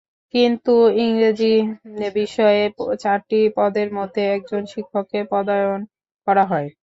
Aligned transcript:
কিন্তু 0.33 0.73
ইংরেজি 1.01 1.53
বিষয়ে 2.15 2.63
চারটি 2.99 3.39
পদের 3.57 3.87
মধ্যে 3.97 4.21
একজন 4.35 4.61
শিক্ষককে 4.73 5.19
পদায়ন 5.31 5.79
করা 6.27 6.43
হয়। 6.51 6.67